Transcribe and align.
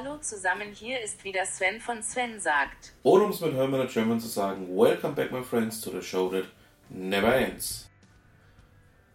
Hallo 0.00 0.16
zusammen, 0.18 0.72
hier 0.72 1.00
ist 1.00 1.24
wieder 1.24 1.44
Sven 1.44 1.80
von 1.80 2.02
Sven 2.04 2.38
sagt. 2.38 2.92
Oder 3.02 3.24
um 3.24 3.30
es 3.30 3.40
mit 3.40 3.54
Hermann 3.54 3.80
und 3.80 3.90
German 3.90 4.20
zu 4.20 4.28
sagen, 4.28 4.68
Welcome 4.68 5.14
back 5.14 5.32
my 5.32 5.42
friends 5.42 5.80
to 5.80 5.90
the 5.90 6.02
show 6.02 6.28
that 6.28 6.44
never 6.88 7.34
ends. 7.34 7.88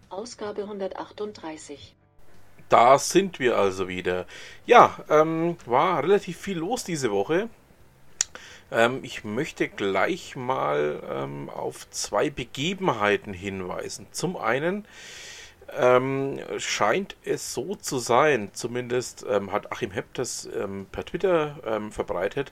Ausgabe 0.09 0.63
138. 0.63 1.95
Da 2.67 2.97
sind 2.97 3.39
wir 3.39 3.57
also 3.57 3.87
wieder. 3.87 4.25
Ja, 4.65 4.97
ähm, 5.09 5.55
war 5.65 6.03
relativ 6.03 6.37
viel 6.37 6.57
los 6.57 6.83
diese 6.83 7.11
Woche. 7.11 7.47
Ähm, 8.69 8.99
ich 9.03 9.23
möchte 9.23 9.69
gleich 9.69 10.35
mal 10.35 11.01
ähm, 11.09 11.49
auf 11.49 11.89
zwei 11.91 12.29
Begebenheiten 12.29 13.33
hinweisen. 13.33 14.07
Zum 14.11 14.35
einen 14.35 14.85
ähm, 15.77 16.39
scheint 16.57 17.15
es 17.23 17.53
so 17.53 17.75
zu 17.75 17.97
sein, 17.97 18.49
zumindest 18.53 19.25
ähm, 19.29 19.51
hat 19.51 19.71
Achim 19.71 19.91
Hepp 19.91 20.13
das 20.13 20.47
ähm, 20.55 20.87
per 20.91 21.05
Twitter 21.05 21.57
ähm, 21.65 21.91
verbreitet, 21.91 22.51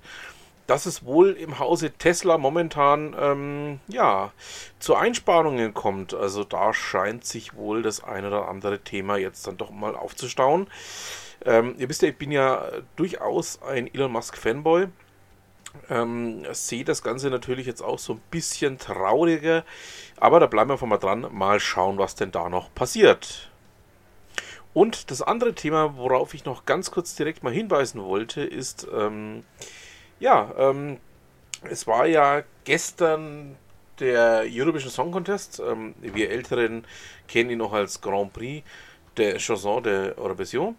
dass 0.67 0.85
es 0.85 1.05
wohl 1.05 1.31
im 1.31 1.59
Hause 1.59 1.91
Tesla 1.91 2.37
momentan 2.37 3.15
ähm, 3.19 3.79
ja 3.87 4.31
zu 4.79 4.95
Einsparungen 4.95 5.73
kommt. 5.73 6.13
Also 6.13 6.43
da 6.43 6.73
scheint 6.73 7.25
sich 7.25 7.55
wohl 7.55 7.81
das 7.81 8.03
ein 8.03 8.25
oder 8.25 8.47
andere 8.47 8.79
Thema 8.79 9.17
jetzt 9.17 9.47
dann 9.47 9.57
doch 9.57 9.71
mal 9.71 9.95
aufzustauen. 9.95 10.67
Ähm, 11.45 11.75
ihr 11.77 11.89
wisst 11.89 12.01
ja, 12.01 12.09
ich 12.09 12.17
bin 12.17 12.31
ja 12.31 12.65
durchaus 12.95 13.61
ein 13.63 13.93
Elon 13.93 14.11
Musk 14.11 14.37
Fanboy. 14.37 14.87
Ähm, 15.89 16.45
sehe 16.51 16.83
das 16.83 17.03
Ganze 17.03 17.29
natürlich 17.29 17.65
jetzt 17.65 17.81
auch 17.81 17.99
so 17.99 18.13
ein 18.13 18.21
bisschen 18.29 18.77
trauriger, 18.77 19.63
aber 20.19 20.39
da 20.39 20.47
bleiben 20.47 20.69
wir 20.69 20.73
einfach 20.73 20.87
mal 20.87 20.97
dran, 20.97 21.27
mal 21.31 21.59
schauen, 21.59 21.97
was 21.97 22.15
denn 22.15 22.31
da 22.31 22.49
noch 22.49 22.73
passiert. 22.73 23.51
Und 24.73 25.11
das 25.11 25.21
andere 25.21 25.53
Thema, 25.53 25.97
worauf 25.97 26.33
ich 26.33 26.45
noch 26.45 26.65
ganz 26.65 26.91
kurz 26.91 27.15
direkt 27.15 27.43
mal 27.43 27.53
hinweisen 27.53 28.01
wollte, 28.03 28.41
ist, 28.41 28.87
ähm, 28.93 29.43
ja, 30.19 30.53
ähm, 30.57 30.97
es 31.63 31.87
war 31.87 32.05
ja 32.05 32.43
gestern 32.63 33.57
der 33.99 34.45
Eurovision 34.47 34.91
Song 34.91 35.11
Contest. 35.11 35.61
Ähm, 35.65 35.93
wir 36.01 36.29
Älteren 36.31 36.85
kennen 37.27 37.49
ihn 37.49 37.59
noch 37.59 37.73
als 37.73 38.01
Grand 38.01 38.33
Prix 38.33 38.65
der 39.17 39.37
Chanson 39.37 39.83
de 39.83 40.15
Eurovision. 40.15 40.75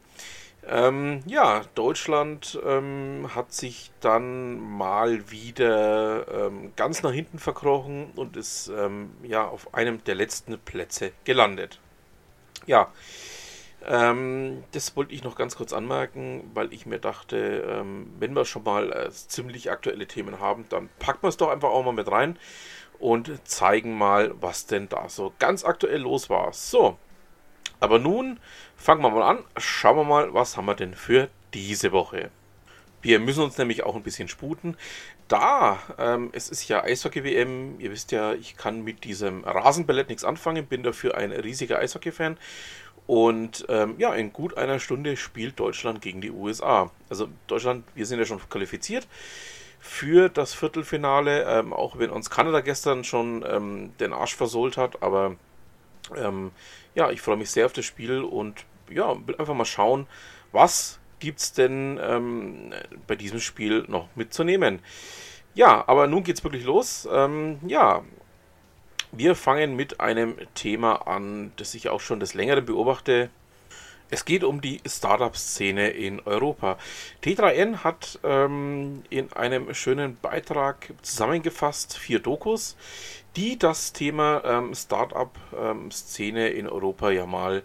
Ähm, 0.64 1.22
ja, 1.27 1.62
Deutschland 1.74 2.58
ähm, 2.64 3.28
hat 3.34 3.52
sich 3.52 3.91
dann 4.00 4.60
mal 4.60 5.30
wieder 5.30 6.46
ähm, 6.46 6.72
ganz 6.77 7.02
nach 7.02 7.12
hinten 7.12 7.38
verkrochen 7.41 8.12
und 8.14 8.36
ist 8.36 8.69
ähm, 8.69 9.10
ja 9.24 9.44
auf 9.46 9.74
einem 9.74 10.04
der 10.04 10.14
letzten 10.14 10.58
Plätze 10.58 11.12
gelandet. 11.24 11.80
Ja, 12.66 12.92
ähm, 13.84 14.62
das 14.72 14.94
wollte 14.96 15.12
ich 15.14 15.24
noch 15.24 15.34
ganz 15.34 15.56
kurz 15.56 15.72
anmerken, 15.72 16.48
weil 16.54 16.72
ich 16.72 16.86
mir 16.86 17.00
dachte, 17.00 17.64
ähm, 17.69 18.12
wenn 18.19 18.34
wir 18.34 18.44
schon 18.44 18.62
mal 18.62 18.92
äh, 18.92 19.10
ziemlich 19.10 19.70
aktuelle 19.70 20.06
Themen 20.06 20.38
haben, 20.38 20.66
dann 20.69 20.88
packen 21.00 21.22
wir 21.22 21.28
es 21.28 21.36
doch 21.36 21.48
einfach 21.48 21.70
auch 21.70 21.84
mal 21.84 21.92
mit 21.92 22.10
rein 22.10 22.38
und 23.00 23.47
zeigen 23.48 23.98
mal, 23.98 24.32
was 24.41 24.66
denn 24.66 24.88
da 24.88 25.08
so 25.08 25.32
ganz 25.41 25.64
aktuell 25.64 26.03
los 26.03 26.31
war. 26.31 26.53
So, 26.53 26.97
aber 27.82 27.98
nun 27.98 28.38
fangen 28.76 29.03
wir 29.03 29.10
mal 29.10 29.22
an. 29.22 29.38
Schauen 29.56 29.97
wir 29.97 30.04
mal, 30.04 30.32
was 30.32 30.56
haben 30.56 30.66
wir 30.66 30.75
denn 30.75 30.94
für 30.94 31.28
diese 31.53 31.93
Woche. 31.93 32.31
Wir 33.03 33.19
müssen 33.19 33.43
uns 33.43 33.59
nämlich 33.59 33.82
auch 33.82 33.97
ein 33.97 34.04
bisschen 34.04 34.28
sputen. 34.28 34.76
Da, 35.26 35.81
ähm, 35.98 36.31
es 36.32 36.48
ist 36.48 36.69
ja 36.69 36.84
Eishockey-WM, 36.84 37.81
ihr 37.81 37.91
wisst 37.91 38.12
ja, 38.12 38.34
ich 38.34 38.56
kann 38.56 38.84
mit 38.84 39.03
diesem 39.03 39.43
Rasenballett 39.43 40.09
nichts 40.09 40.22
anfangen, 40.22 40.66
bin 40.66 40.84
dafür 40.84 41.16
ein 41.16 41.32
riesiger 41.32 41.81
Eishockey-Fan. 41.81 42.37
Und 43.09 43.66
ähm, 43.69 43.97
ja, 43.99 44.14
in 44.14 44.32
gut 44.32 44.56
einer 44.56 44.78
Stunde 44.78 45.16
spielt 45.16 45.59
Deutschland 45.59 46.00
gegen 46.00 46.20
die 46.20 46.31
USA. 46.31 46.93
Also 47.10 47.28
Deutschland, 47.49 47.84
wir 47.97 48.06
sind 48.06 48.20
ja 48.20 48.25
schon 48.25 48.38
qualifiziert 48.49 49.09
für 49.81 50.28
das 50.28 50.54
Viertelfinale, 50.54 51.43
ähm, 51.49 51.72
auch 51.72 51.99
wenn 51.99 52.10
uns 52.10 52.31
Kanada 52.31 52.60
gestern 52.60 53.03
schon 53.03 53.44
ähm, 53.44 53.93
den 53.99 54.12
Arsch 54.12 54.37
versohlt 54.37 54.76
hat. 54.76 55.03
Aber 55.03 55.34
ähm, 56.16 56.52
ja, 56.94 57.10
ich 57.10 57.20
freue 57.20 57.36
mich 57.36 57.50
sehr 57.50 57.66
auf 57.66 57.72
das 57.72 57.84
Spiel 57.84 58.22
und 58.22 58.64
ja, 58.90 59.14
will 59.26 59.36
einfach 59.36 59.54
mal 59.54 59.64
schauen, 59.64 60.06
was 60.52 60.98
gibt 61.18 61.38
es 61.38 61.52
denn 61.52 62.00
ähm, 62.02 62.72
bei 63.06 63.16
diesem 63.16 63.40
Spiel 63.40 63.84
noch 63.88 64.08
mitzunehmen. 64.16 64.80
Ja, 65.54 65.84
aber 65.86 66.06
nun 66.06 66.24
geht 66.24 66.38
es 66.38 66.44
wirklich 66.44 66.64
los. 66.64 67.08
Ähm, 67.10 67.58
ja, 67.66 68.02
wir 69.12 69.36
fangen 69.36 69.76
mit 69.76 70.00
einem 70.00 70.36
Thema 70.54 71.06
an, 71.06 71.52
das 71.56 71.74
ich 71.74 71.88
auch 71.90 72.00
schon 72.00 72.19
des 72.19 72.34
Längeren 72.34 72.64
beobachte. 72.64 73.30
Es 74.12 74.27
geht 74.27 74.45
um 74.45 74.61
die 74.61 74.78
Startup-Szene 74.87 75.89
in 75.89 76.21
Europa. 76.21 76.77
T3N 77.25 77.78
hat 77.78 78.19
ähm, 78.23 79.05
in 79.09 79.33
einem 79.33 79.73
schönen 79.73 80.19
Beitrag 80.21 80.93
zusammengefasst 81.00 81.97
vier 81.97 82.19
Dokus, 82.19 82.77
die 83.37 83.59
das 83.59 83.95
Thema 83.95 84.43
ähm, 84.45 84.75
Startup-Szene 84.75 86.50
ähm, 86.50 86.59
in 86.59 86.69
Europa 86.69 87.11
ja 87.11 87.25
mal 87.25 87.62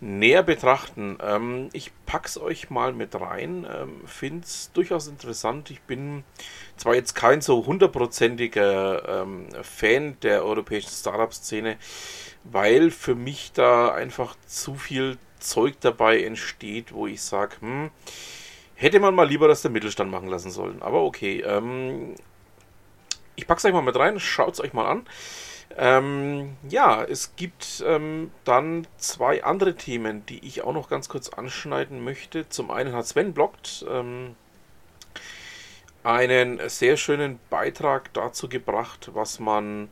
näher 0.00 0.42
betrachten. 0.42 1.16
Ähm, 1.22 1.70
ich 1.72 1.92
pack's 2.04 2.36
euch 2.36 2.68
mal 2.68 2.92
mit 2.92 3.18
rein, 3.18 3.66
ähm, 3.74 4.02
finde 4.04 4.44
es 4.44 4.72
durchaus 4.74 5.08
interessant. 5.08 5.70
Ich 5.70 5.80
bin 5.80 6.24
zwar 6.76 6.94
jetzt 6.94 7.14
kein 7.14 7.40
so 7.40 7.64
hundertprozentiger 7.64 9.22
ähm, 9.22 9.48
Fan 9.62 10.18
der 10.20 10.44
europäischen 10.44 10.90
Startup-Szene, 10.90 11.78
weil 12.44 12.90
für 12.90 13.14
mich 13.14 13.52
da 13.54 13.94
einfach 13.94 14.36
zu 14.46 14.74
viel 14.74 15.16
Zeug 15.40 15.74
dabei 15.80 16.22
entsteht, 16.22 16.92
wo 16.92 17.06
ich 17.06 17.22
sage, 17.22 17.56
hm, 17.60 17.90
hätte 18.74 19.00
man 19.00 19.14
mal 19.14 19.28
lieber 19.28 19.48
das 19.48 19.62
der 19.62 19.70
Mittelstand 19.70 20.10
machen 20.10 20.28
lassen 20.28 20.50
sollen. 20.50 20.80
Aber 20.82 21.02
okay, 21.02 21.40
ähm, 21.40 22.14
ich 23.36 23.46
es 23.48 23.64
euch 23.64 23.72
mal 23.72 23.82
mit 23.82 23.96
rein, 23.96 24.20
schaut 24.20 24.54
es 24.54 24.60
euch 24.60 24.72
mal 24.72 24.88
an. 24.88 25.06
Ähm, 25.76 26.56
ja, 26.68 27.02
es 27.04 27.36
gibt 27.36 27.82
ähm, 27.86 28.32
dann 28.44 28.86
zwei 28.98 29.44
andere 29.44 29.76
Themen, 29.76 30.26
die 30.26 30.44
ich 30.44 30.62
auch 30.62 30.72
noch 30.72 30.88
ganz 30.88 31.08
kurz 31.08 31.28
anschneiden 31.28 32.02
möchte. 32.02 32.48
Zum 32.48 32.70
einen 32.70 32.92
hat 32.92 33.06
Sven 33.06 33.32
blockt 33.32 33.84
ähm, 33.88 34.34
einen 36.02 36.60
sehr 36.68 36.96
schönen 36.96 37.38
Beitrag 37.50 38.12
dazu 38.14 38.48
gebracht, 38.48 39.10
was 39.14 39.38
man 39.38 39.90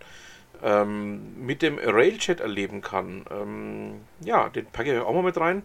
ähm, 0.63 1.45
mit 1.45 1.63
dem 1.63 1.79
Railchat 1.79 2.41
erleben 2.41 2.81
kann. 2.81 3.25
Ähm, 3.31 4.01
ja, 4.21 4.49
den 4.49 4.67
packe 4.67 4.95
ich 4.95 5.01
auch 5.01 5.13
mal 5.15 5.23
mit 5.23 5.39
rein. 5.39 5.63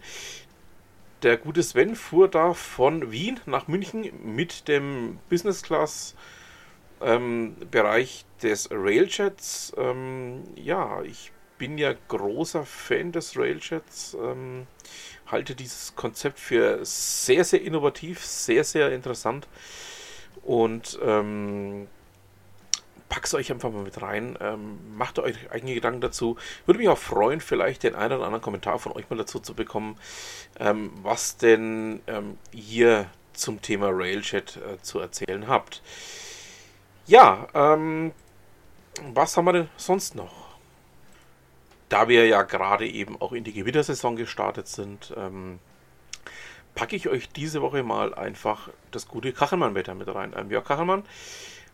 Der 1.23 1.37
gute 1.37 1.63
Sven 1.63 1.95
fuhr 1.95 2.27
da 2.27 2.53
von 2.53 3.11
Wien 3.11 3.39
nach 3.45 3.67
München 3.67 4.11
mit 4.23 4.67
dem 4.67 5.19
Business 5.29 5.61
Class 5.63 6.15
ähm, 7.01 7.55
Bereich 7.71 8.25
des 8.41 8.69
Railchats. 8.71 9.73
Ähm, 9.77 10.43
ja, 10.55 11.01
ich 11.03 11.31
bin 11.57 11.77
ja 11.77 11.93
großer 12.09 12.65
Fan 12.65 13.11
des 13.11 13.37
Railchats. 13.37 14.17
Ähm, 14.21 14.67
halte 15.27 15.55
dieses 15.55 15.95
Konzept 15.95 16.39
für 16.39 16.79
sehr, 16.83 17.43
sehr 17.45 17.61
innovativ, 17.61 18.23
sehr, 18.25 18.63
sehr 18.63 18.91
interessant. 18.91 19.47
Und 20.43 20.99
ähm, 21.01 21.87
pack's 23.13 23.35
euch 23.35 23.51
einfach 23.51 23.71
mal 23.71 23.83
mit 23.83 24.01
rein. 24.01 24.35
Ähm, 24.41 24.79
macht 24.97 25.19
euch 25.19 25.51
eigene 25.51 25.75
Gedanken 25.75 26.01
dazu. 26.01 26.35
Würde 26.65 26.79
mich 26.79 26.89
auch 26.89 26.97
freuen, 26.97 27.41
vielleicht 27.41 27.83
den 27.83 27.93
einen 27.93 28.15
oder 28.15 28.25
anderen 28.25 28.41
Kommentar 28.41 28.79
von 28.79 28.91
euch 28.93 29.07
mal 29.11 29.17
dazu 29.17 29.39
zu 29.39 29.53
bekommen, 29.53 29.99
ähm, 30.59 30.91
was 31.03 31.37
denn 31.37 32.01
ähm, 32.07 32.39
ihr 32.51 33.05
zum 33.33 33.61
Thema 33.61 33.89
Railchat 33.91 34.57
äh, 34.57 34.81
zu 34.81 34.97
erzählen 34.97 35.47
habt. 35.47 35.83
Ja, 37.05 37.47
ähm, 37.53 38.13
was 39.13 39.37
haben 39.37 39.45
wir 39.45 39.53
denn 39.53 39.69
sonst 39.77 40.15
noch? 40.15 40.55
Da 41.89 42.07
wir 42.07 42.25
ja 42.25 42.41
gerade 42.41 42.87
eben 42.87 43.21
auch 43.21 43.33
in 43.33 43.43
die 43.43 43.53
Gewittersaison 43.53 44.15
gestartet 44.15 44.67
sind, 44.67 45.13
ähm, 45.15 45.59
packe 46.73 46.95
ich 46.95 47.07
euch 47.09 47.29
diese 47.29 47.61
Woche 47.61 47.83
mal 47.83 48.15
einfach 48.15 48.69
das 48.89 49.07
gute 49.07 49.33
Kachelmann-Wetter 49.33 49.93
mit 49.93 50.07
rein. 50.07 50.33
Ähm, 50.35 50.49
Jörg 50.49 50.65
Kachelmann 50.65 51.03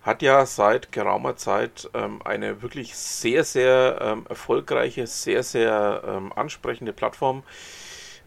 hat 0.10 0.24
ja 0.24 0.46
seit 0.48 0.92
geraumer 0.92 1.36
Zeit 1.36 1.88
ähm, 1.94 2.20
eine 2.26 2.64
wirklich 2.64 2.96
sehr, 2.96 3.44
sehr 3.44 4.00
ähm, 4.02 4.26
erfolgreiche, 4.28 5.06
sehr, 5.06 5.44
sehr 5.44 6.02
ähm, 6.06 6.34
ansprechende 6.36 6.94
Plattform 6.94 7.44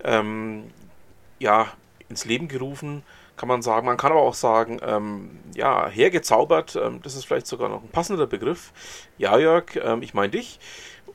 ähm, 0.04 0.70
ja, 1.40 1.72
ins 2.08 2.24
Leben 2.24 2.46
gerufen, 2.46 3.02
kann 3.36 3.48
man 3.48 3.62
sagen. 3.62 3.84
Man 3.86 3.96
kann 3.96 4.12
aber 4.12 4.22
auch 4.22 4.34
sagen, 4.34 4.78
ähm, 4.80 5.40
ja, 5.56 5.88
hergezaubert, 5.88 6.76
ähm, 6.76 7.00
das 7.02 7.16
ist 7.16 7.24
vielleicht 7.24 7.48
sogar 7.48 7.68
noch 7.68 7.82
ein 7.82 7.88
passender 7.88 8.28
Begriff. 8.28 8.72
Ja, 9.18 9.36
Jörg, 9.36 9.64
ich 10.00 10.14
meine 10.14 10.30
dich. 10.30 10.60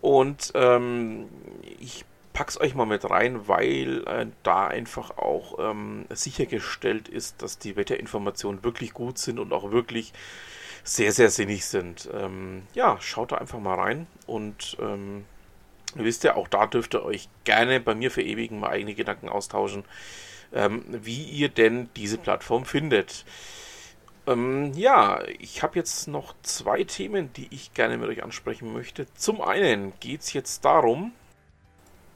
Und 0.02 0.54
ich 1.80 2.06
pack's 2.38 2.62
euch 2.62 2.76
mal 2.76 2.86
mit 2.86 3.10
rein, 3.10 3.48
weil 3.48 4.04
äh, 4.06 4.28
da 4.44 4.68
einfach 4.68 5.18
auch 5.18 5.58
ähm, 5.58 6.06
sichergestellt 6.12 7.10
ist, 7.10 7.42
dass 7.42 7.58
die 7.58 7.76
Wetterinformationen 7.76 8.64
wirklich 8.64 8.94
gut 8.94 9.18
sind 9.18 9.40
und 9.40 9.52
auch 9.54 9.72
wirklich 9.72 10.14
sehr, 10.84 11.12
sehr 11.12 11.32
sinnig 11.32 11.66
sind. 11.66 12.08
Ähm, 12.14 12.62
ja, 12.76 13.02
schaut 13.02 13.32
da 13.32 13.38
einfach 13.38 13.60
mal 13.60 13.74
rein 13.74 14.06
und 14.28 14.78
ähm, 14.80 15.26
Ihr 15.96 16.04
wisst 16.04 16.24
ja, 16.24 16.36
auch 16.36 16.48
da 16.48 16.68
dürft 16.68 16.94
ihr 16.94 17.04
euch 17.04 17.28
gerne 17.44 17.80
bei 17.80 17.96
mir 17.96 18.12
verewigen, 18.12 18.60
mal 18.60 18.70
eigene 18.70 18.94
Gedanken 18.94 19.30
austauschen, 19.30 19.84
ähm, 20.54 20.84
wie 20.88 21.24
ihr 21.24 21.50
denn 21.50 21.90
diese 21.96 22.20
Plattform 22.20 22.66
findet. 22.66 23.26
Ähm, 24.28 24.74
ja, 24.76 25.24
ich 25.40 25.64
habe 25.64 25.80
jetzt 25.80 26.08
noch 26.08 26.36
zwei 26.44 26.84
Themen, 26.84 27.34
die 27.34 27.48
ich 27.50 27.74
gerne 27.74 27.98
mit 27.98 28.10
euch 28.10 28.22
ansprechen 28.22 28.74
möchte. 28.74 29.12
Zum 29.16 29.42
einen 29.42 29.94
geht 30.00 30.22
es 30.22 30.34
jetzt 30.34 30.66
darum, 30.66 31.14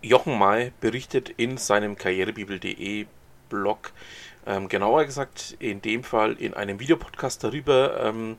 Jochen 0.01 0.37
May 0.37 0.71
berichtet 0.81 1.29
in 1.29 1.57
seinem 1.57 1.95
karrierebibel.de 1.95 3.05
Blog, 3.49 3.91
ähm, 4.47 4.67
genauer 4.67 5.05
gesagt 5.05 5.55
in 5.59 5.81
dem 5.81 6.03
Fall 6.03 6.33
in 6.33 6.55
einem 6.55 6.79
Videopodcast 6.79 7.43
darüber, 7.43 8.03
ähm, 8.03 8.37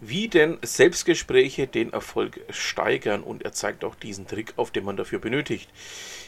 wie 0.00 0.28
denn 0.28 0.58
Selbstgespräche 0.62 1.68
den 1.68 1.92
Erfolg 1.92 2.40
steigern 2.50 3.22
und 3.22 3.44
er 3.44 3.52
zeigt 3.52 3.84
auch 3.84 3.94
diesen 3.94 4.26
Trick 4.26 4.54
auf, 4.56 4.72
den 4.72 4.84
man 4.84 4.96
dafür 4.96 5.20
benötigt. 5.20 5.70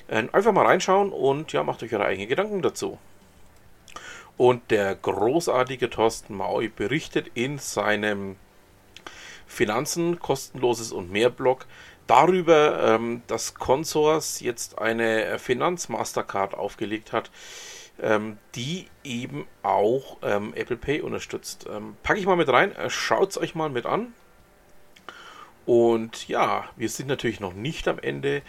Ähm, 0.08 0.28
einfach 0.32 0.52
mal 0.52 0.66
reinschauen 0.66 1.10
und 1.10 1.52
ja, 1.52 1.64
macht 1.64 1.82
euch 1.82 1.92
eure 1.92 2.04
eigenen 2.04 2.28
Gedanken 2.28 2.62
dazu. 2.62 2.98
Und 4.36 4.70
der 4.70 4.94
großartige 4.94 5.90
Thorsten 5.90 6.34
Maui 6.34 6.68
berichtet 6.68 7.30
in 7.34 7.58
seinem 7.58 8.36
Finanzen 9.46 10.20
kostenloses 10.20 10.92
und 10.92 11.10
mehr 11.10 11.28
Blog 11.28 11.66
darüber, 12.10 12.94
ähm, 12.94 13.22
dass 13.28 13.54
Consors 13.54 14.40
jetzt 14.40 14.78
eine 14.78 15.38
Finanzmastercard 15.38 16.54
aufgelegt 16.54 17.12
hat, 17.12 17.30
ähm, 18.02 18.38
die 18.54 18.86
eben 19.04 19.46
auch 19.62 20.18
ähm, 20.22 20.52
Apple 20.54 20.76
Pay 20.76 21.02
unterstützt. 21.02 21.66
Ähm, 21.70 21.96
packe 22.02 22.18
ich 22.18 22.26
mal 22.26 22.36
mit 22.36 22.48
rein, 22.48 22.74
äh, 22.74 22.90
schaut 22.90 23.30
es 23.30 23.38
euch 23.38 23.54
mal 23.54 23.70
mit 23.70 23.86
an. 23.86 24.12
Und 25.66 26.26
ja, 26.26 26.68
wir 26.76 26.88
sind 26.88 27.06
natürlich 27.06 27.38
noch 27.38 27.52
nicht 27.52 27.86
am 27.86 28.00
Ende. 28.00 28.42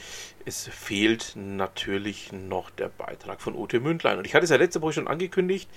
Es 0.45 0.67
fehlt 0.67 1.33
natürlich 1.35 2.31
noch 2.31 2.71
der 2.71 2.89
Beitrag 2.89 3.41
von 3.41 3.55
Ute 3.55 3.79
Mündlein. 3.79 4.17
Und 4.17 4.25
ich 4.25 4.33
hatte 4.33 4.45
es 4.45 4.49
ja 4.49 4.57
letzte 4.57 4.81
Woche 4.81 4.93
schon 4.93 5.07
angekündigt. 5.07 5.69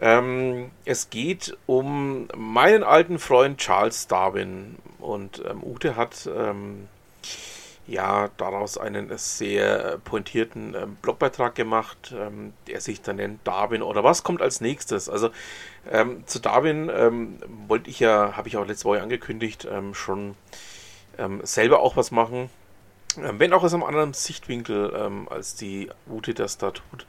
Ähm, 0.00 0.70
es 0.86 1.10
geht 1.10 1.56
um 1.66 2.28
meinen 2.34 2.82
alten 2.82 3.18
Freund 3.18 3.58
Charles 3.58 4.06
Darwin. 4.06 4.76
Und 5.00 5.42
ähm, 5.46 5.62
Ute 5.62 5.96
hat 5.96 6.26
ähm, 6.34 6.88
ja 7.86 8.30
daraus 8.36 8.78
einen 8.78 9.16
sehr 9.18 9.98
pointierten 10.04 10.74
ähm, 10.74 10.96
Blogbeitrag 11.02 11.54
gemacht, 11.54 12.14
ähm, 12.16 12.54
der 12.66 12.80
sich 12.80 13.02
dann 13.02 13.16
nennt 13.16 13.46
Darwin 13.46 13.82
oder 13.82 14.02
was 14.02 14.22
kommt 14.22 14.40
als 14.40 14.60
nächstes. 14.60 15.08
Also 15.08 15.30
ähm, 15.90 16.26
zu 16.26 16.38
Darwin 16.38 16.90
ähm, 16.94 17.38
wollte 17.68 17.90
ich 17.90 18.00
ja, 18.00 18.36
habe 18.36 18.48
ich 18.48 18.56
auch 18.56 18.66
letzte 18.66 18.86
Woche 18.86 19.02
angekündigt, 19.02 19.68
ähm, 19.70 19.94
schon 19.94 20.34
ähm, 21.18 21.40
selber 21.44 21.80
auch 21.80 21.96
was 21.96 22.10
machen. 22.10 22.50
wenn 23.16 23.52
auch 23.52 23.62
aus 23.62 23.74
einem 23.74 23.84
anderen 23.84 24.12
Sichtwinkel 24.12 24.92
als 25.30 25.54
die 25.54 25.88
Ute 26.10 26.34
das 26.34 26.58
da 26.58 26.72
tut. 26.72 27.06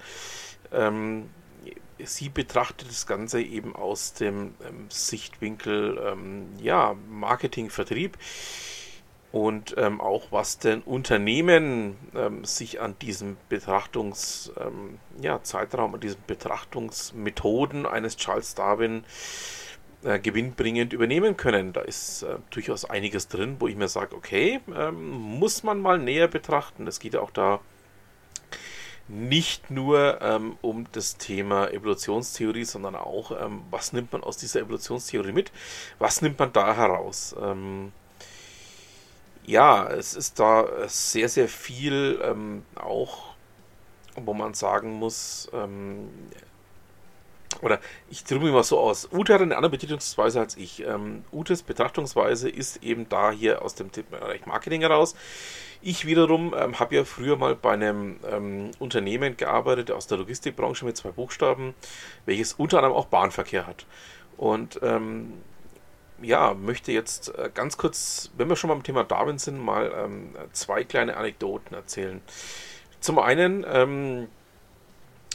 sie 1.97 2.29
betrachtet 2.29 2.89
das 2.89 3.07
Ganze 3.07 3.41
eben 3.41 3.75
aus 3.75 4.13
dem 4.13 4.53
Sichtwinkel 4.89 6.15
ja, 6.61 6.95
Marketing, 7.09 7.71
Vertrieb 7.71 8.19
und 9.35 9.75
ähm, 9.77 9.99
auch 9.99 10.31
was 10.31 10.59
denn 10.59 10.81
Unternehmen 10.83 11.97
ähm, 12.15 12.45
sich 12.45 12.79
an 12.79 12.97
diesem 12.99 13.35
Betrachtungszeitraum, 13.49 14.97
ähm, 15.17 15.21
ja, 15.21 15.41
an 15.93 15.99
diesen 15.99 16.23
Betrachtungsmethoden 16.25 17.85
eines 17.85 18.15
Charles 18.15 18.55
Darwin 18.55 19.03
äh, 20.05 20.19
gewinnbringend 20.19 20.93
übernehmen 20.93 21.35
können. 21.35 21.73
Da 21.73 21.81
ist 21.81 22.23
äh, 22.23 22.37
durchaus 22.49 22.85
einiges 22.85 23.27
drin, 23.27 23.57
wo 23.59 23.67
ich 23.67 23.75
mir 23.75 23.89
sage, 23.89 24.15
okay, 24.15 24.61
ähm, 24.73 25.11
muss 25.11 25.63
man 25.63 25.81
mal 25.81 25.99
näher 25.99 26.29
betrachten. 26.29 26.87
Es 26.87 27.01
geht 27.01 27.15
ja 27.15 27.19
auch 27.19 27.31
da 27.31 27.59
nicht 29.09 29.69
nur 29.69 30.21
ähm, 30.21 30.55
um 30.61 30.85
das 30.93 31.17
Thema 31.17 31.69
Evolutionstheorie, 31.73 32.63
sondern 32.63 32.95
auch, 32.95 33.31
ähm, 33.31 33.63
was 33.69 33.91
nimmt 33.91 34.13
man 34.13 34.23
aus 34.23 34.37
dieser 34.37 34.61
Evolutionstheorie 34.61 35.33
mit? 35.33 35.51
Was 35.99 36.21
nimmt 36.21 36.39
man 36.39 36.53
da 36.53 36.73
heraus? 36.73 37.35
Ähm, 37.37 37.91
ja, 39.45 39.87
es 39.87 40.13
ist 40.13 40.39
da 40.39 40.67
sehr, 40.87 41.29
sehr 41.29 41.47
viel 41.47 42.19
ähm, 42.23 42.63
auch, 42.75 43.35
wo 44.15 44.33
man 44.33 44.53
sagen 44.53 44.93
muss, 44.93 45.49
ähm, 45.53 46.09
oder 47.61 47.79
ich 48.09 48.23
drücke 48.23 48.45
mich 48.45 48.53
mal 48.53 48.63
so 48.63 48.79
aus. 48.79 49.09
Ute 49.11 49.33
hat 49.33 49.41
eine 49.41 49.55
andere 49.55 49.71
Betrachtungsweise 49.71 50.39
als 50.39 50.57
ich. 50.57 50.85
Ähm, 50.85 51.23
Utes 51.31 51.63
Betrachtungsweise 51.63 52.49
ist 52.49 52.83
eben 52.83 53.07
da 53.07 53.31
hier 53.31 53.61
aus 53.61 53.75
dem 53.75 53.89
Bereich 53.89 54.45
Marketing 54.45 54.81
heraus. 54.81 55.15
Ich 55.81 56.05
wiederum 56.05 56.53
ähm, 56.57 56.79
habe 56.79 56.95
ja 56.95 57.05
früher 57.05 57.37
mal 57.37 57.55
bei 57.55 57.71
einem 57.71 58.19
ähm, 58.29 58.71
Unternehmen 58.79 59.37
gearbeitet 59.37 59.91
aus 59.91 60.07
der 60.07 60.17
Logistikbranche 60.17 60.85
mit 60.85 60.97
zwei 60.97 61.11
Buchstaben, 61.11 61.75
welches 62.25 62.53
unter 62.53 62.77
anderem 62.79 62.95
auch 62.95 63.05
Bahnverkehr 63.05 63.67
hat. 63.67 63.85
Und 64.37 64.79
ähm, 64.83 65.33
ja, 66.21 66.53
möchte 66.53 66.91
jetzt 66.91 67.35
äh, 67.37 67.49
ganz 67.53 67.77
kurz, 67.77 68.31
wenn 68.37 68.49
wir 68.49 68.55
schon 68.55 68.69
beim 68.69 68.83
Thema 68.83 69.03
Darwin 69.03 69.37
sind, 69.37 69.59
mal 69.59 69.91
ähm, 69.95 70.35
zwei 70.53 70.83
kleine 70.83 71.17
Anekdoten 71.17 71.75
erzählen. 71.75 72.21
Zum 72.99 73.19
einen 73.19 73.65
ähm, 73.67 74.27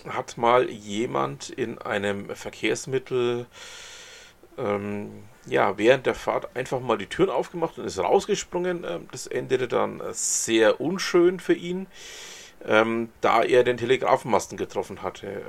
hat 0.09 0.39
mal 0.39 0.71
jemand 0.71 1.51
in 1.51 1.79
einem 1.79 2.35
Verkehrsmittel 2.35 3.47
ähm, 4.59 5.25
ja, 5.47 5.79
während 5.79 6.07
der 6.07 6.15
Fahrt 6.15 6.55
einfach 6.55 6.81
mal 6.81 6.99
die 6.99 7.07
Türen 7.07 7.31
aufgemacht 7.31 7.79
und 7.79 7.85
ist 7.85 7.99
rausgesprungen. 7.99 8.85
Ähm, 8.85 9.09
das 9.11 9.27
endete 9.27 9.69
dann 9.69 10.03
sehr 10.13 10.81
unschön 10.81 11.41
für 11.41 11.55
ihn, 11.55 11.87
ähm, 12.65 13.11
da 13.21 13.43
er 13.43 13.65
den 13.65 13.77
Telegrafenmasten 13.77 14.59
getroffen 14.59 15.03
hatte. 15.03 15.43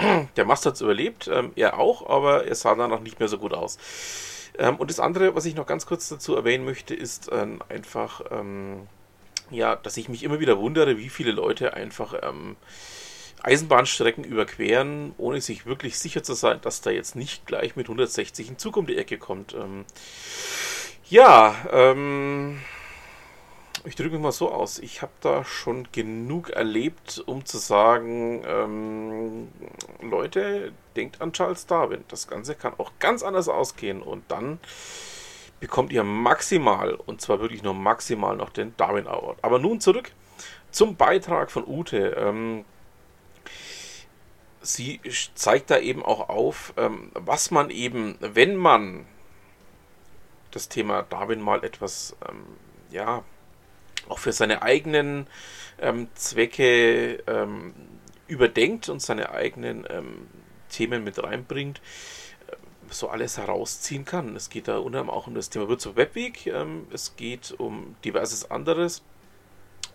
Der 0.36 0.44
Mast 0.44 0.66
hat 0.66 0.74
es 0.74 0.80
überlebt, 0.80 1.28
ähm, 1.32 1.52
er 1.56 1.78
auch, 1.78 2.08
aber 2.08 2.46
er 2.46 2.54
sah 2.54 2.74
danach 2.74 3.00
nicht 3.00 3.18
mehr 3.18 3.28
so 3.28 3.38
gut 3.38 3.52
aus. 3.52 3.78
Ähm, 4.58 4.76
und 4.76 4.90
das 4.90 5.00
andere, 5.00 5.34
was 5.34 5.44
ich 5.44 5.54
noch 5.54 5.66
ganz 5.66 5.86
kurz 5.86 6.08
dazu 6.08 6.34
erwähnen 6.36 6.64
möchte, 6.64 6.94
ist 6.94 7.30
ähm, 7.32 7.60
einfach, 7.68 8.22
ähm, 8.30 8.86
ja, 9.50 9.76
dass 9.76 9.96
ich 9.96 10.08
mich 10.08 10.22
immer 10.22 10.40
wieder 10.40 10.58
wundere, 10.58 10.96
wie 10.96 11.08
viele 11.08 11.32
Leute 11.32 11.74
einfach 11.74 12.14
ähm, 12.22 12.56
Eisenbahnstrecken 13.42 14.24
überqueren, 14.24 15.14
ohne 15.18 15.40
sich 15.40 15.66
wirklich 15.66 15.98
sicher 15.98 16.22
zu 16.22 16.34
sein, 16.34 16.60
dass 16.62 16.82
da 16.82 16.90
jetzt 16.90 17.16
nicht 17.16 17.46
gleich 17.46 17.76
mit 17.76 17.86
160 17.86 18.48
in 18.48 18.58
Zug 18.58 18.76
um 18.76 18.86
die 18.86 18.98
Ecke 18.98 19.18
kommt. 19.18 19.54
Ähm, 19.54 19.84
ja, 21.08 21.54
ähm, 21.72 22.60
ich 23.84 23.96
drücke 23.96 24.10
mich 24.10 24.20
mal 24.20 24.32
so 24.32 24.50
aus. 24.50 24.78
Ich 24.78 25.00
habe 25.00 25.12
da 25.22 25.44
schon 25.44 25.88
genug 25.90 26.50
erlebt, 26.50 27.22
um 27.24 27.46
zu 27.46 27.56
sagen, 27.58 28.44
ähm, 28.46 29.48
Leute, 30.10 30.72
denkt 30.96 31.20
an 31.20 31.32
Charles 31.32 31.66
Darwin. 31.66 32.04
Das 32.08 32.28
Ganze 32.28 32.54
kann 32.54 32.74
auch 32.78 32.92
ganz 32.98 33.22
anders 33.22 33.48
ausgehen 33.48 34.02
und 34.02 34.24
dann 34.28 34.58
bekommt 35.60 35.92
ihr 35.92 36.04
maximal, 36.04 36.94
und 36.94 37.20
zwar 37.20 37.40
wirklich 37.40 37.62
nur 37.62 37.74
maximal 37.74 38.36
noch 38.36 38.50
den 38.50 38.76
Darwin 38.76 39.06
Award. 39.06 39.38
Aber 39.42 39.58
nun 39.58 39.80
zurück 39.80 40.12
zum 40.70 40.96
Beitrag 40.96 41.50
von 41.50 41.66
Ute. 41.66 42.16
Ähm, 42.18 42.64
sie 44.62 45.00
zeigt 45.34 45.70
da 45.70 45.78
eben 45.78 46.02
auch 46.02 46.28
auf, 46.28 46.72
ähm, 46.76 47.10
was 47.14 47.50
man 47.50 47.70
eben, 47.70 48.16
wenn 48.20 48.56
man 48.56 49.06
das 50.50 50.68
Thema 50.68 51.02
Darwin 51.02 51.40
mal 51.40 51.64
etwas, 51.64 52.16
ähm, 52.28 52.44
ja, 52.90 53.22
auch 54.08 54.18
für 54.18 54.32
seine 54.32 54.62
eigenen 54.62 55.26
ähm, 55.78 56.08
Zwecke 56.14 57.22
ähm, 57.26 57.74
überdenkt 58.30 58.88
und 58.88 59.02
seine 59.02 59.30
eigenen 59.30 59.86
ähm, 59.90 60.28
Themen 60.70 61.04
mit 61.04 61.22
reinbringt, 61.22 61.80
äh, 62.46 62.56
so 62.90 63.08
alles 63.08 63.36
herausziehen 63.36 64.04
kann. 64.04 64.36
Es 64.36 64.48
geht 64.48 64.68
da 64.68 64.78
unter 64.78 65.00
anderem 65.00 65.10
auch 65.10 65.26
um 65.26 65.34
das 65.34 65.50
Thema 65.50 65.68
Virtual 65.68 65.96
Webweg, 65.96 66.46
ähm, 66.46 66.86
es 66.92 67.16
geht 67.16 67.54
um 67.58 67.96
diverses 68.04 68.50
anderes. 68.50 69.02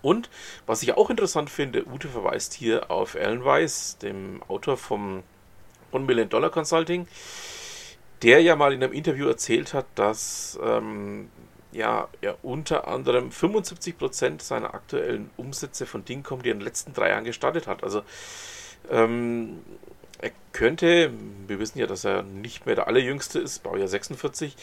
Und 0.01 0.29
was 0.67 0.83
ich 0.83 0.93
auch 0.93 1.09
interessant 1.09 1.49
finde, 1.49 1.87
Ute 1.87 2.07
verweist 2.07 2.53
hier 2.53 2.91
auf 2.91 3.15
Alan 3.15 3.43
Weiss, 3.43 3.97
dem 3.97 4.43
Autor 4.47 4.77
vom 4.77 5.23
One 5.91 6.05
Million 6.05 6.29
Dollar 6.29 6.51
Consulting, 6.51 7.07
der 8.21 8.41
ja 8.41 8.55
mal 8.55 8.73
in 8.73 8.83
einem 8.83 8.93
Interview 8.93 9.27
erzählt 9.27 9.73
hat, 9.73 9.85
dass 9.95 10.59
ähm, 10.61 11.29
ja, 11.75 12.07
er 12.21 12.37
unter 12.43 12.87
anderem 12.87 13.29
75% 13.29 14.41
seiner 14.41 14.73
aktuellen 14.73 15.29
Umsätze 15.35 15.85
von 15.85 16.05
Dingcom, 16.05 16.41
die 16.41 16.49
er 16.49 16.53
in 16.53 16.59
den 16.59 16.65
letzten 16.65 16.93
drei 16.93 17.09
Jahren 17.09 17.25
gestartet 17.25 17.67
hat. 17.67 17.83
Also 17.83 18.01
ähm, 18.89 19.59
er 20.21 20.31
könnte, 20.53 21.11
wir 21.47 21.59
wissen 21.59 21.79
ja, 21.79 21.85
dass 21.85 22.05
er 22.05 22.23
nicht 22.23 22.65
mehr 22.65 22.75
der 22.75 22.87
Allerjüngste 22.87 23.39
ist, 23.39 23.63
Baujahr 23.63 23.89
46, 23.89 24.55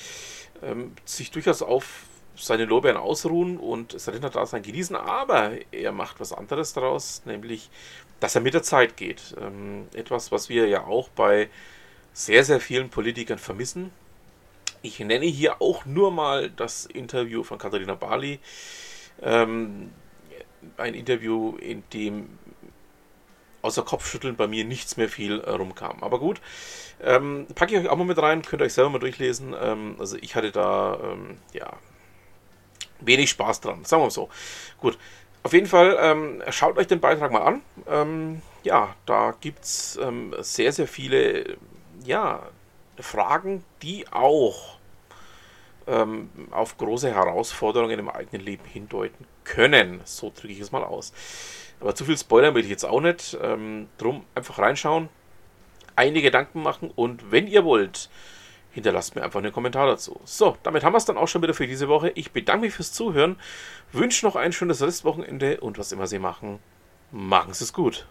ähm, 0.62 0.92
sich 1.04 1.30
durchaus 1.30 1.60
auf 1.60 2.04
seine 2.34 2.64
Lorbeeren 2.64 2.96
ausruhen 2.96 3.58
und 3.58 4.00
sein 4.00 4.18
Dasein 4.22 4.62
genießen, 4.62 4.96
aber 4.96 5.52
er 5.70 5.92
macht 5.92 6.18
was 6.18 6.32
anderes 6.32 6.72
daraus, 6.72 7.22
nämlich, 7.26 7.68
dass 8.20 8.34
er 8.34 8.40
mit 8.40 8.54
der 8.54 8.62
Zeit 8.62 8.96
geht. 8.96 9.34
Ähm, 9.38 9.86
etwas, 9.92 10.32
was 10.32 10.48
wir 10.48 10.66
ja 10.66 10.84
auch 10.84 11.10
bei 11.10 11.50
sehr, 12.14 12.42
sehr 12.44 12.60
vielen 12.60 12.88
Politikern 12.88 13.38
vermissen 13.38 13.90
ich 14.82 15.00
nenne 15.00 15.26
hier 15.26 15.62
auch 15.62 15.86
nur 15.86 16.10
mal 16.10 16.50
das 16.50 16.86
Interview 16.86 17.42
von 17.42 17.58
Katharina 17.58 17.94
Bali, 17.94 18.40
Ähm, 19.20 19.92
ein 20.76 20.94
Interview, 20.94 21.56
in 21.56 21.82
dem 21.92 22.38
außer 23.62 23.82
Kopfschütteln 23.84 24.36
bei 24.36 24.48
mir 24.48 24.64
nichts 24.64 24.96
mehr 24.96 25.08
viel 25.08 25.40
äh, 25.40 25.50
rumkam. 25.50 26.02
Aber 26.02 26.18
gut, 26.18 26.40
ähm, 27.00 27.46
packe 27.54 27.74
ich 27.74 27.80
euch 27.80 27.88
auch 27.88 27.96
mal 27.96 28.04
mit 28.04 28.18
rein, 28.18 28.42
könnt 28.42 28.62
ihr 28.62 28.66
euch 28.66 28.74
selber 28.74 28.90
mal 28.90 28.98
durchlesen. 28.98 29.54
Ähm, 29.60 29.96
also 29.98 30.16
ich 30.20 30.34
hatte 30.34 30.50
da, 30.50 30.98
ähm, 31.02 31.38
ja, 31.52 31.72
wenig 33.00 33.30
Spaß 33.30 33.60
dran, 33.60 33.84
sagen 33.84 34.02
wir 34.02 34.06
mal 34.06 34.10
so. 34.10 34.28
Gut, 34.80 34.98
auf 35.44 35.52
jeden 35.52 35.66
Fall 35.66 35.96
ähm, 36.00 36.42
schaut 36.50 36.76
euch 36.76 36.86
den 36.86 37.00
Beitrag 37.00 37.32
mal 37.32 37.42
an. 37.42 37.62
Ähm, 37.88 38.42
ja, 38.64 38.94
da 39.06 39.34
gibt 39.40 39.64
es 39.64 39.98
ähm, 40.02 40.34
sehr, 40.40 40.72
sehr 40.72 40.88
viele, 40.88 41.56
ja, 42.04 42.48
Fragen, 42.98 43.64
die 43.82 44.06
auch 44.10 44.78
auf 46.52 46.78
große 46.78 47.12
Herausforderungen 47.12 47.98
im 47.98 48.08
eigenen 48.08 48.40
Leben 48.40 48.64
hindeuten 48.64 49.26
können. 49.42 50.00
So 50.04 50.30
drücke 50.30 50.52
ich 50.52 50.60
es 50.60 50.70
mal 50.70 50.84
aus. 50.84 51.12
Aber 51.80 51.92
zu 51.96 52.04
viel 52.04 52.16
Spoiler 52.16 52.54
will 52.54 52.62
ich 52.62 52.70
jetzt 52.70 52.84
auch 52.84 53.00
nicht. 53.00 53.36
Ähm, 53.42 53.88
drum 53.98 54.24
einfach 54.36 54.60
reinschauen, 54.60 55.08
einige 55.96 56.22
Gedanken 56.22 56.62
machen 56.62 56.92
und 56.94 57.32
wenn 57.32 57.48
ihr 57.48 57.64
wollt, 57.64 58.10
hinterlasst 58.70 59.16
mir 59.16 59.22
einfach 59.22 59.40
einen 59.40 59.52
Kommentar 59.52 59.88
dazu. 59.88 60.20
So, 60.24 60.56
damit 60.62 60.84
haben 60.84 60.92
wir 60.92 60.98
es 60.98 61.04
dann 61.04 61.18
auch 61.18 61.26
schon 61.28 61.42
wieder 61.42 61.54
für 61.54 61.66
diese 61.66 61.88
Woche. 61.88 62.10
Ich 62.14 62.30
bedanke 62.30 62.66
mich 62.66 62.74
fürs 62.74 62.92
Zuhören, 62.92 63.36
wünsche 63.90 64.24
noch 64.24 64.36
ein 64.36 64.52
schönes 64.52 64.80
Restwochenende 64.82 65.60
und 65.60 65.78
was 65.78 65.90
immer 65.90 66.06
Sie 66.06 66.20
machen, 66.20 66.60
machen 67.10 67.52
Sie 67.52 67.64
es 67.64 67.72
gut. 67.72 68.06